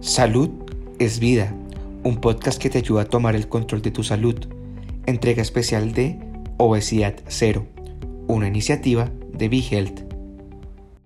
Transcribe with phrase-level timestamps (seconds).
[0.00, 0.50] Salud
[1.00, 1.52] es vida,
[2.04, 4.46] un podcast que te ayuda a tomar el control de tu salud.
[5.06, 6.20] Entrega especial de
[6.56, 7.66] Obesidad Cero,
[8.28, 10.08] una iniciativa de BeHealth.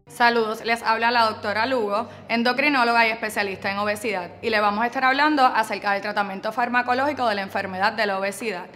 [0.09, 4.86] Saludos, les habla la doctora Lugo, endocrinóloga y especialista en obesidad, y le vamos a
[4.86, 8.66] estar hablando acerca del tratamiento farmacológico de la enfermedad de la obesidad.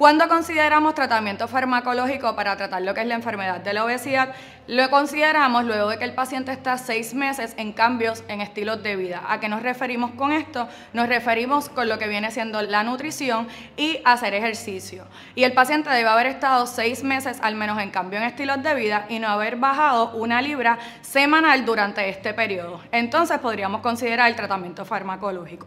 [0.00, 4.32] Cuando consideramos tratamiento farmacológico para tratar lo que es la enfermedad de la obesidad,
[4.66, 8.96] lo consideramos luego de que el paciente está seis meses en cambios en estilos de
[8.96, 9.22] vida.
[9.28, 10.66] ¿A qué nos referimos con esto?
[10.94, 15.04] Nos referimos con lo que viene siendo la nutrición y hacer ejercicio.
[15.34, 18.74] Y el paciente debe haber estado seis meses al menos en cambio en estilos de
[18.74, 22.80] vida y no haber bajado una libra semanal durante este periodo.
[22.90, 25.66] Entonces podríamos considerar el tratamiento farmacológico.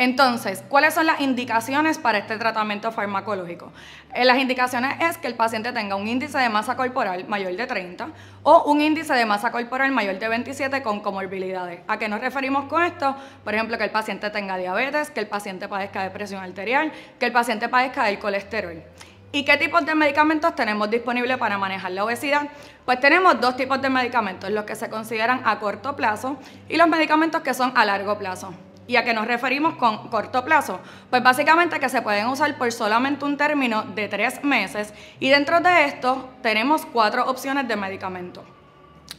[0.00, 3.59] Entonces, ¿cuáles son las indicaciones para este tratamiento farmacológico?
[4.14, 7.66] Eh, las indicaciones es que el paciente tenga un índice de masa corporal mayor de
[7.66, 8.08] 30
[8.42, 11.80] o un índice de masa corporal mayor de 27 con comorbilidades.
[11.88, 13.14] ¿A qué nos referimos con esto?
[13.44, 17.26] Por ejemplo, que el paciente tenga diabetes, que el paciente padezca de presión arterial, que
[17.26, 18.82] el paciente padezca del colesterol.
[19.32, 22.48] ¿Y qué tipos de medicamentos tenemos disponibles para manejar la obesidad?
[22.84, 26.36] Pues tenemos dos tipos de medicamentos, los que se consideran a corto plazo
[26.68, 28.52] y los medicamentos que son a largo plazo.
[28.90, 30.80] ¿Y a qué nos referimos con corto plazo?
[31.10, 35.60] Pues básicamente que se pueden usar por solamente un término de tres meses y dentro
[35.60, 38.42] de esto tenemos cuatro opciones de medicamentos.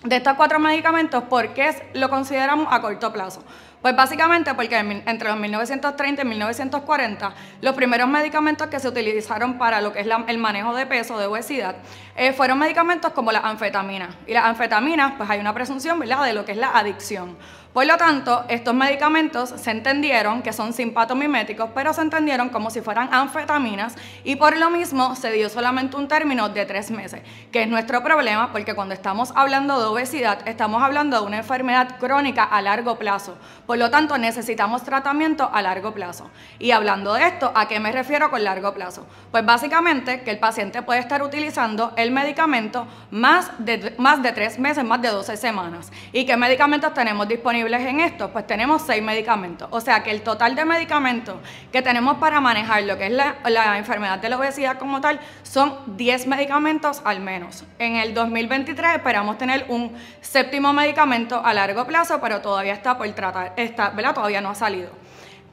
[0.04, 3.46] De estos cuatro medicamentos, ¿por qué lo consideramos a corto plazo?
[3.82, 9.80] Pues básicamente porque entre los 1930 y 1940 los primeros medicamentos que se utilizaron para
[9.80, 11.78] lo que es el manejo de peso, de obesidad,
[12.16, 14.10] eh, fueron medicamentos como la anfetamina.
[14.28, 17.38] Y las anfetaminas, pues hay una presunción, ¿verdad?, de lo que es la adicción.
[17.74, 22.82] Por lo tanto, estos medicamentos se entendieron que son simpatomiméticos, pero se entendieron como si
[22.82, 27.62] fueran anfetaminas y por lo mismo se dio solamente un término de tres meses, que
[27.62, 32.44] es nuestro problema porque cuando estamos hablando de obesidad estamos hablando de una enfermedad crónica
[32.44, 33.38] a largo plazo.
[33.66, 36.30] Por lo tanto, necesitamos tratamiento a largo plazo.
[36.60, 39.08] Y hablando de esto, ¿a qué me refiero con largo plazo?
[39.32, 44.60] Pues básicamente que el paciente puede estar utilizando el medicamento más de, más de tres
[44.60, 45.90] meses, más de 12 semanas.
[46.12, 47.61] ¿Y qué medicamentos tenemos disponibles?
[47.68, 48.32] En esto?
[48.32, 49.68] Pues tenemos seis medicamentos.
[49.72, 51.36] O sea que el total de medicamentos
[51.72, 55.20] que tenemos para manejar lo que es la, la enfermedad de la obesidad como tal
[55.44, 57.64] son 10 medicamentos al menos.
[57.80, 63.10] En el 2023 esperamos tener un séptimo medicamento a largo plazo, pero todavía está por
[63.12, 64.14] tratar, está, ¿verdad?
[64.14, 65.00] Todavía no ha salido.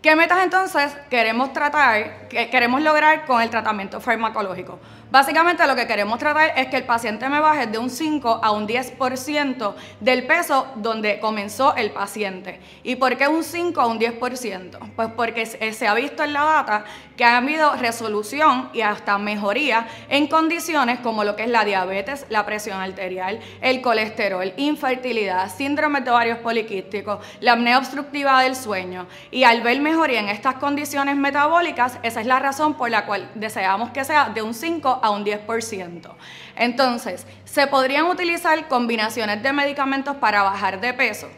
[0.00, 4.78] ¿Qué metas entonces queremos tratar, queremos lograr con el tratamiento farmacológico?
[5.10, 8.52] Básicamente lo que queremos tratar es que el paciente me baje de un 5 a
[8.52, 12.60] un 10% del peso donde comenzó el paciente.
[12.84, 14.78] ¿Y por qué un 5 a un 10%?
[14.94, 16.84] Pues porque se ha visto en la data
[17.18, 22.24] que ha habido resolución y hasta mejoría en condiciones como lo que es la diabetes,
[22.28, 29.08] la presión arterial, el colesterol, infertilidad, síndrome de ovarios poliquísticos, la apnea obstructiva del sueño.
[29.32, 33.28] Y al ver mejoría en estas condiciones metabólicas, esa es la razón por la cual
[33.34, 36.08] deseamos que sea de un 5 a un 10%.
[36.54, 41.28] Entonces, ¿se podrían utilizar combinaciones de medicamentos para bajar de peso?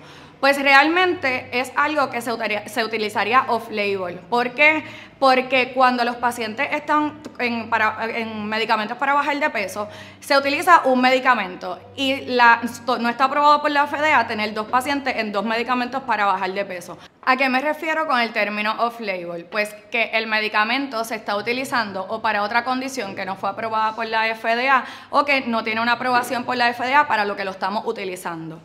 [0.41, 2.33] Pues realmente es algo que se,
[2.67, 4.21] se utilizaría off-label.
[4.31, 4.85] ¿Por qué?
[5.19, 9.87] Porque cuando los pacientes están en, medicamentos para bajar de peso,
[10.19, 15.15] se utiliza un medicamento y la, no está aprobado por la FDA tener dos pacientes
[15.17, 16.97] en dos medicamentos para bajar de peso.
[17.23, 19.45] ¿A qué me refiero con el término off-label?
[19.45, 23.95] Pues que el medicamento se está utilizando o para otra condición que no fue aprobada
[23.95, 27.45] por la FDA o que no tiene una aprobación por la FDA para lo que
[27.45, 28.59] lo estamos utilizando.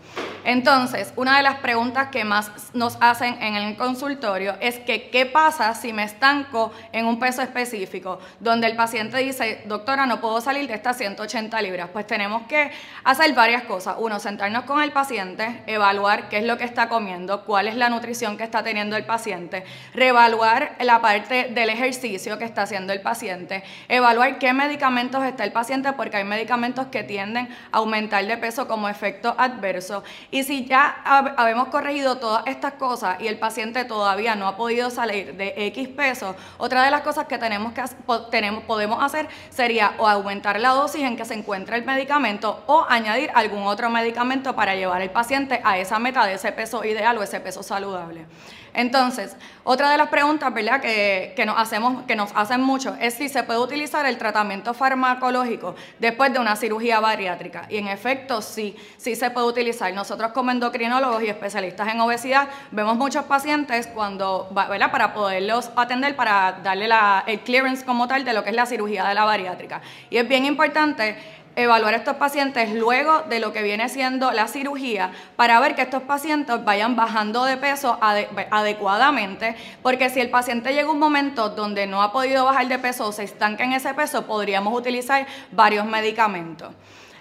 [0.45, 5.25] Entonces, una de las preguntas que más nos hacen en el consultorio es que qué
[5.25, 10.39] pasa si me estanco en un peso específico, donde el paciente dice, doctora, no puedo
[10.41, 11.89] salir de estas 180 libras.
[11.91, 12.69] Pues tenemos que
[13.03, 13.95] hacer varias cosas.
[13.97, 17.89] Uno, sentarnos con el paciente, evaluar qué es lo que está comiendo, cuál es la
[17.89, 19.63] nutrición que está teniendo el paciente,
[19.95, 25.51] reevaluar la parte del ejercicio que está haciendo el paciente, evaluar qué medicamentos está el
[25.51, 30.03] paciente, porque hay medicamentos que tienden a aumentar de peso como efecto adverso
[30.35, 30.97] y si ya
[31.37, 35.87] habemos corregido todas estas cosas y el paciente todavía no ha podido salir de X
[35.87, 37.81] pesos, otra de las cosas que tenemos que
[38.31, 42.85] tenemos, podemos hacer sería o aumentar la dosis en que se encuentra el medicamento o
[42.89, 47.17] añadir algún otro medicamento para llevar al paciente a esa meta de ese peso ideal
[47.17, 48.25] o ese peso saludable.
[48.75, 50.81] Entonces, otra de las preguntas ¿verdad?
[50.81, 55.75] Que, nos hacemos, que nos hacen mucho es si se puede utilizar el tratamiento farmacológico
[55.97, 57.67] después de una cirugía bariátrica.
[57.69, 59.93] Y en efecto, sí, sí se puede utilizar.
[59.93, 64.91] Nosotros como endocrinólogos y especialistas en obesidad vemos muchos pacientes cuando, ¿verdad?
[64.91, 66.89] Para poderlos atender, para darle
[67.27, 69.81] el clearance como tal de lo que es la cirugía de la bariátrica.
[70.09, 71.15] Y es bien importante
[71.55, 76.03] evaluar estos pacientes luego de lo que viene siendo la cirugía para ver que estos
[76.03, 81.87] pacientes vayan bajando de peso adecuadamente, porque si el paciente llega a un momento donde
[81.87, 85.85] no ha podido bajar de peso o se estanca en ese peso, podríamos utilizar varios
[85.85, 86.73] medicamentos.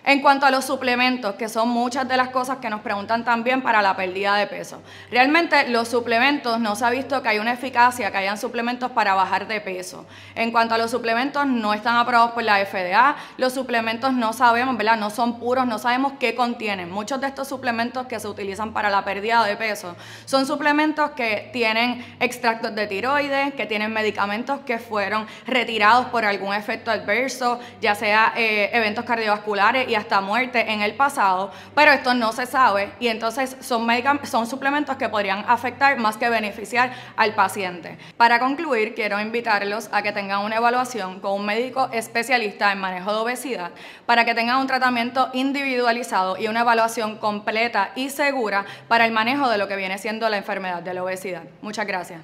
[0.06, 3.62] En cuanto a los suplementos, que son muchas de las cosas que nos preguntan también
[3.62, 4.83] para la pérdida de peso.
[5.11, 9.15] Realmente los suplementos no se ha visto que hay una eficacia, que hayan suplementos para
[9.15, 10.05] bajar de peso.
[10.35, 13.17] En cuanto a los suplementos, no están aprobados por la FDA.
[13.39, 14.99] Los suplementos no sabemos, ¿verdad?
[14.99, 16.91] No son puros, no sabemos qué contienen.
[16.91, 19.97] Muchos de estos suplementos que se utilizan para la pérdida de peso
[20.27, 26.53] son suplementos que tienen extractos de tiroides, que tienen medicamentos que fueron retirados por algún
[26.53, 32.32] efecto adverso, ya sea eh, eventos cardiovasculares hasta muerte en el pasado, pero esto no
[32.32, 33.87] se sabe y entonces son,
[34.25, 37.99] son suplementos que podrían afectar más que beneficiar al paciente.
[38.17, 43.12] Para concluir, quiero invitarlos a que tengan una evaluación con un médico especialista en manejo
[43.12, 43.70] de obesidad
[44.06, 49.49] para que tengan un tratamiento individualizado y una evaluación completa y segura para el manejo
[49.49, 51.43] de lo que viene siendo la enfermedad de la obesidad.
[51.62, 52.23] Muchas gracias.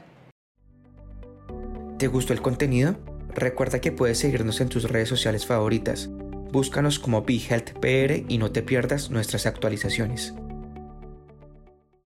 [1.99, 2.97] ¿Te gustó el contenido?
[3.35, 6.09] Recuerda que puedes seguirnos en tus redes sociales favoritas
[6.53, 10.35] Búscanos como BeHealthPR y no te pierdas nuestras actualizaciones.